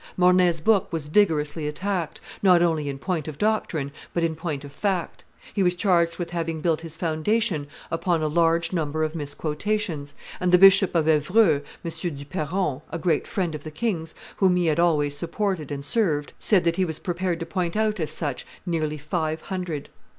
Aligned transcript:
Mornay's 0.17 0.61
book 0.61 0.91
was 0.91 1.09
vigorously 1.09 1.67
attacked, 1.67 2.19
not 2.41 2.63
only 2.63 2.89
in 2.89 2.97
point 2.97 3.27
of 3.27 3.37
doctrine, 3.37 3.91
but 4.15 4.23
in 4.23 4.35
point 4.35 4.65
of 4.65 4.71
fact; 4.71 5.23
he 5.53 5.61
was 5.61 5.75
charged 5.75 6.17
with 6.17 6.31
having 6.31 6.59
built 6.59 6.81
his 6.81 6.97
foundation 6.97 7.67
upon 7.91 8.23
a 8.23 8.27
large 8.27 8.73
number 8.73 9.03
of 9.03 9.13
misquotations; 9.13 10.15
and 10.39 10.51
the 10.51 10.57
Bishop 10.57 10.95
of 10.95 11.07
Evreux, 11.07 11.61
M. 11.85 11.91
du 11.99 12.25
Perron, 12.25 12.81
a 12.89 12.97
great 12.97 13.27
friend 13.27 13.53
of 13.53 13.63
the 13.63 13.69
king's, 13.69 14.15
whom 14.37 14.55
he 14.55 14.65
had 14.65 14.79
always 14.79 15.15
supported 15.15 15.69
and 15.69 15.85
served, 15.85 16.33
said 16.39 16.63
that 16.63 16.77
he 16.77 16.83
was 16.83 16.97
prepared 16.97 17.39
to 17.39 17.45
point 17.45 17.75
out 17.75 17.99
as 17.99 18.09
such 18.09 18.43
nearly 18.65 18.97
five 18.97 19.41
hundred. 19.41 19.87